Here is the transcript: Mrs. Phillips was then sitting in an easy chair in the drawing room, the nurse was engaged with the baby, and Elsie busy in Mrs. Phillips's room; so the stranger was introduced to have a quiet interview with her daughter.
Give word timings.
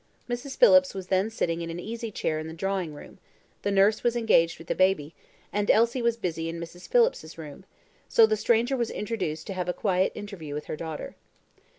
Mrs. 0.27 0.57
Phillips 0.57 0.95
was 0.95 1.09
then 1.09 1.29
sitting 1.29 1.61
in 1.61 1.69
an 1.69 1.79
easy 1.79 2.09
chair 2.11 2.39
in 2.39 2.47
the 2.47 2.55
drawing 2.55 2.91
room, 2.95 3.19
the 3.61 3.69
nurse 3.69 4.01
was 4.01 4.15
engaged 4.15 4.57
with 4.57 4.65
the 4.65 4.73
baby, 4.73 5.13
and 5.53 5.69
Elsie 5.69 6.01
busy 6.19 6.49
in 6.49 6.59
Mrs. 6.59 6.87
Phillips's 6.89 7.37
room; 7.37 7.65
so 8.09 8.25
the 8.25 8.35
stranger 8.35 8.75
was 8.75 8.89
introduced 8.89 9.45
to 9.45 9.53
have 9.53 9.69
a 9.69 9.73
quiet 9.73 10.11
interview 10.15 10.55
with 10.55 10.65
her 10.65 10.75
daughter. 10.75 11.15